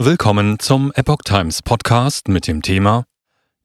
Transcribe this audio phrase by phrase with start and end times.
[0.00, 3.04] Willkommen zum Epoch Times Podcast mit dem Thema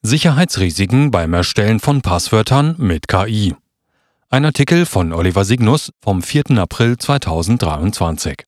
[0.02, 3.54] Sicherheitsrisiken beim Erstellen von Passwörtern mit KI.
[4.32, 6.58] Ein Artikel von Oliver Signus vom 4.
[6.58, 8.46] April 2023.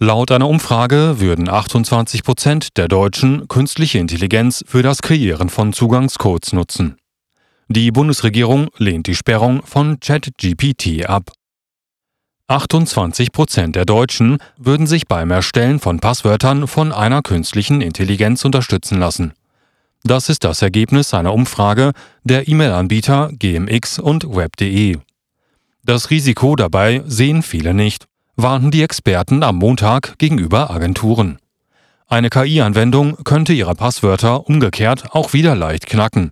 [0.00, 6.52] Laut einer Umfrage würden 28 Prozent der Deutschen künstliche Intelligenz für das Kreieren von Zugangscodes
[6.52, 6.96] nutzen.
[7.68, 11.30] Die Bundesregierung lehnt die Sperrung von ChatGPT ab.
[12.48, 19.00] 28 Prozent der Deutschen würden sich beim Erstellen von Passwörtern von einer künstlichen Intelligenz unterstützen
[19.00, 19.32] lassen.
[20.04, 21.90] Das ist das Ergebnis einer Umfrage
[22.22, 24.98] der E-Mail-Anbieter GMX und Web.de.
[25.82, 28.06] Das Risiko dabei sehen viele nicht,
[28.36, 31.38] warnten die Experten am Montag gegenüber Agenturen.
[32.06, 36.30] Eine KI-Anwendung könnte ihre Passwörter umgekehrt auch wieder leicht knacken.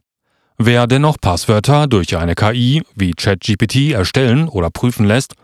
[0.58, 5.34] Wer dennoch Passwörter durch eine KI wie ChatGPT erstellen oder prüfen lässt,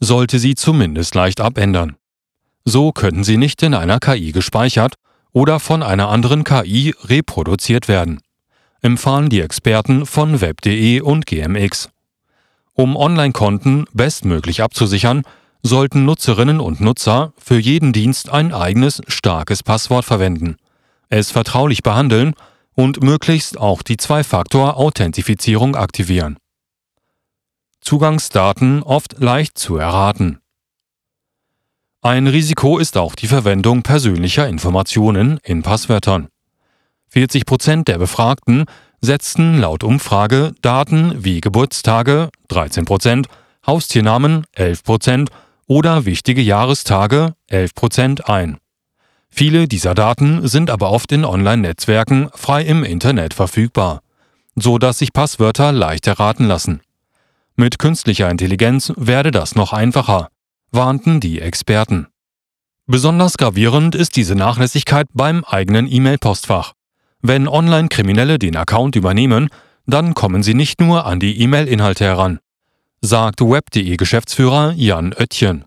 [0.00, 1.96] sollte sie zumindest leicht abändern.
[2.64, 4.94] So könnten sie nicht in einer KI gespeichert
[5.32, 8.20] oder von einer anderen KI reproduziert werden,
[8.80, 11.90] empfahlen die Experten von web.de und GMX.
[12.74, 15.22] Um Online-Konten bestmöglich abzusichern,
[15.62, 20.56] sollten Nutzerinnen und Nutzer für jeden Dienst ein eigenes starkes Passwort verwenden,
[21.08, 22.34] es vertraulich behandeln
[22.74, 26.36] und möglichst auch die Zwei-Faktor-Authentifizierung aktivieren.
[27.80, 30.40] Zugangsdaten oft leicht zu erraten.
[32.00, 36.28] Ein Risiko ist auch die Verwendung persönlicher Informationen in Passwörtern.
[37.08, 38.66] 40 Prozent der Befragten
[39.00, 43.26] setzten laut Umfrage Daten wie Geburtstage 13 Prozent,
[43.66, 45.30] Haustiernamen 11 Prozent
[45.66, 48.58] oder wichtige Jahrestage 11 Prozent ein.
[49.28, 54.02] Viele dieser Daten sind aber oft in Online-Netzwerken frei im Internet verfügbar,
[54.54, 56.80] so dass sich Passwörter leicht erraten lassen.
[57.60, 60.28] Mit künstlicher Intelligenz werde das noch einfacher,
[60.70, 62.06] warnten die Experten.
[62.86, 66.74] Besonders gravierend ist diese Nachlässigkeit beim eigenen E-Mail-Postfach.
[67.20, 69.48] Wenn Online-Kriminelle den Account übernehmen,
[69.86, 72.38] dann kommen sie nicht nur an die E-Mail-Inhalte heran,
[73.00, 75.64] sagt Web.de-Geschäftsführer Jan Oettchen.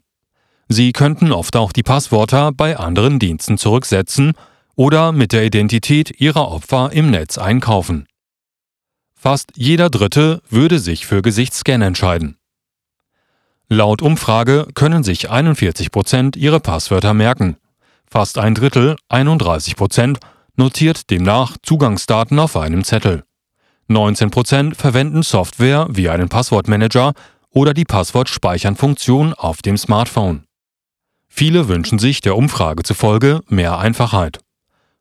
[0.69, 4.31] Sie könnten oft auch die Passwörter bei anderen Diensten zurücksetzen
[4.77, 8.07] oder mit der Identität ihrer Opfer im Netz einkaufen.
[9.23, 12.39] Fast jeder Dritte würde sich für Gesichtsscan entscheiden.
[13.69, 17.57] Laut Umfrage können sich 41 Prozent ihre Passwörter merken.
[18.09, 20.17] Fast ein Drittel, 31 Prozent,
[20.55, 23.23] notiert demnach Zugangsdaten auf einem Zettel.
[23.89, 27.13] 19 Prozent verwenden Software wie einen Passwortmanager
[27.51, 30.45] oder die Passwortspeichern-Funktion auf dem Smartphone.
[31.27, 34.39] Viele wünschen sich der Umfrage zufolge mehr Einfachheit.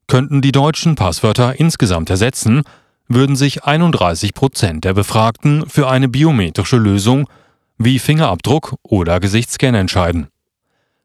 [0.08, 2.64] Könnten die deutschen Passwörter insgesamt ersetzen,
[3.10, 7.28] würden sich 31 Prozent der Befragten für eine biometrische Lösung
[7.76, 10.28] wie Fingerabdruck oder Gesichtsscan entscheiden.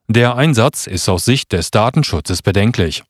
[0.06, 3.02] Der Einsatz ist aus Sicht des Datenschutzes bedenklich.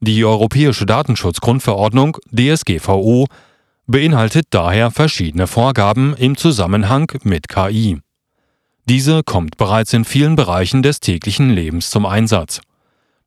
[0.00, 3.26] Die Europäische Datenschutzgrundverordnung DSGVO
[3.86, 8.00] beinhaltet daher verschiedene Vorgaben im Zusammenhang mit KI.
[8.86, 12.62] Diese kommt bereits in vielen Bereichen des täglichen Lebens zum Einsatz.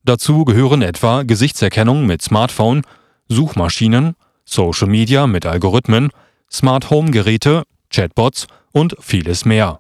[0.04, 2.82] Dazu gehören etwa Gesichtserkennung mit Smartphone,
[3.28, 4.16] Suchmaschinen,
[4.46, 6.10] Social Media mit Algorithmen,
[6.52, 9.80] Smart Home Geräte, Chatbots und vieles mehr.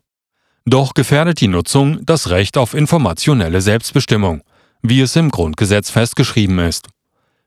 [0.65, 4.41] Doch gefährdet die Nutzung das Recht auf informationelle Selbstbestimmung,
[4.81, 6.89] wie es im Grundgesetz festgeschrieben ist.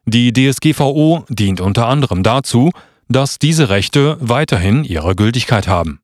[0.06, 2.70] Die DSGVO dient unter anderem dazu,
[3.08, 6.00] dass diese Rechte weiterhin ihre Gültigkeit haben.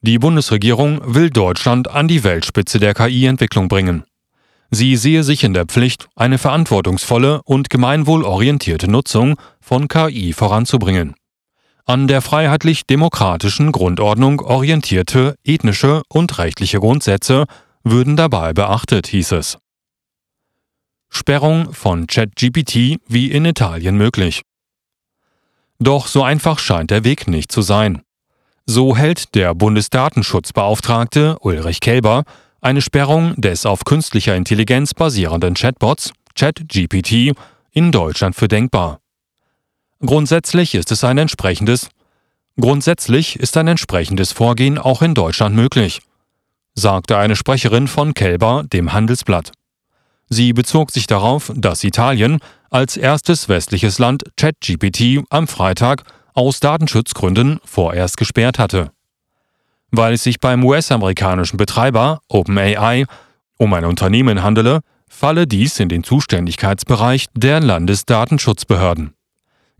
[0.00, 4.04] Die Bundesregierung will Deutschland an die Weltspitze der KI-Entwicklung bringen.
[4.70, 11.14] Sie sehe sich in der Pflicht, eine verantwortungsvolle und gemeinwohlorientierte Nutzung von KI voranzubringen.
[11.86, 17.46] An der freiheitlich-demokratischen Grundordnung orientierte ethnische und rechtliche Grundsätze
[17.82, 19.58] würden dabei beachtet, hieß es.
[21.08, 24.42] Sperrung von ChatGPT wie in Italien möglich.
[25.78, 28.02] Doch so einfach scheint der Weg nicht zu sein.
[28.66, 32.24] So hält der Bundesdatenschutzbeauftragte Ulrich Kelber
[32.60, 37.34] eine Sperrung des auf künstlicher Intelligenz basierenden Chatbots ChatGPT
[37.72, 39.00] in Deutschland für denkbar.
[40.00, 41.90] Grundsätzlich ist es ein entsprechendes
[42.60, 46.00] Grundsätzlich ist ein entsprechendes Vorgehen auch in Deutschland möglich,
[46.74, 49.52] sagte eine Sprecherin von Kelber dem Handelsblatt.
[50.28, 56.02] Sie bezog sich darauf, dass Italien als erstes westliches Land ChatGPT am Freitag
[56.34, 58.90] aus Datenschutzgründen vorerst gesperrt hatte
[59.90, 63.06] weil es sich beim US-amerikanischen Betreiber OpenAI
[63.58, 69.14] um ein Unternehmen handele, falle dies in den Zuständigkeitsbereich der Landesdatenschutzbehörden.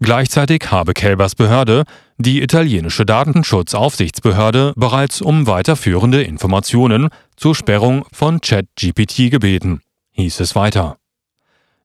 [0.00, 1.84] Gleichzeitig habe Kelbers Behörde
[2.19, 9.81] die italienische Datenschutzaufsichtsbehörde bereits um weiterführende Informationen zur Sperrung von ChatGPT gebeten,
[10.12, 10.96] hieß es weiter.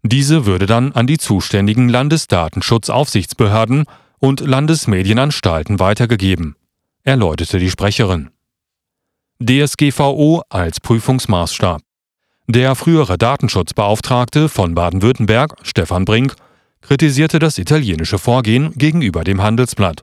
[0.03, 3.85] Diese würde dann an die zuständigen Landesdatenschutzaufsichtsbehörden
[4.19, 6.55] und Landesmedienanstalten weitergegeben,
[7.03, 8.29] erläuterte die Sprecherin.
[9.39, 11.81] DSGVO als Prüfungsmaßstab.
[12.47, 16.35] Der frühere Datenschutzbeauftragte von Baden-Württemberg, Stefan Brink,
[16.81, 20.01] kritisierte das italienische Vorgehen gegenüber dem Handelsblatt.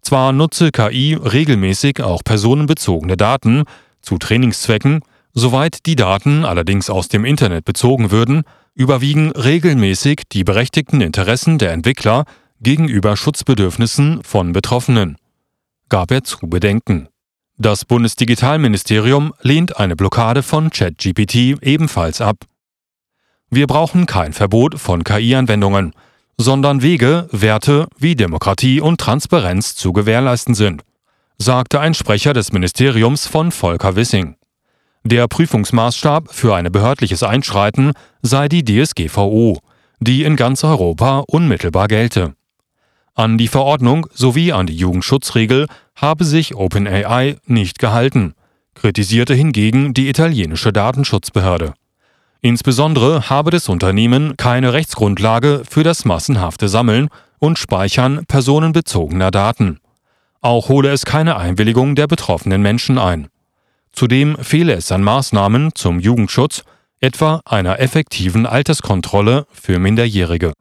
[0.00, 3.64] Zwar nutze KI regelmäßig auch personenbezogene Daten
[4.02, 5.00] zu Trainingszwecken,
[5.32, 8.42] soweit die Daten allerdings aus dem Internet bezogen würden,
[8.74, 12.24] überwiegen regelmäßig die berechtigten Interessen der Entwickler
[12.60, 15.16] gegenüber Schutzbedürfnissen von Betroffenen,
[15.88, 17.08] gab er zu bedenken.
[17.56, 22.38] Das Bundesdigitalministerium lehnt eine Blockade von ChatGPT ebenfalls ab.
[23.48, 25.94] Wir brauchen kein Verbot von KI-Anwendungen,
[26.36, 30.82] sondern Wege, Werte wie Demokratie und Transparenz zu gewährleisten sind,
[31.38, 34.36] sagte ein Sprecher des Ministeriums von Volker Wissing.
[35.04, 37.92] Der Prüfungsmaßstab für ein behördliches Einschreiten
[38.22, 39.60] sei die DSGVO,
[40.00, 42.34] die in ganz Europa unmittelbar gelte.
[43.16, 48.34] An die Verordnung sowie an die Jugendschutzregel habe sich OpenAI nicht gehalten,
[48.74, 51.74] kritisierte hingegen die italienische Datenschutzbehörde.
[52.40, 57.08] Insbesondere habe das Unternehmen keine Rechtsgrundlage für das massenhafte Sammeln
[57.38, 59.78] und Speichern personenbezogener Daten.
[60.40, 63.28] Auch hole es keine Einwilligung der betroffenen Menschen ein.
[63.92, 66.64] Zudem fehle es an Maßnahmen zum Jugendschutz,
[67.00, 70.52] etwa einer effektiven Alterskontrolle für Minderjährige.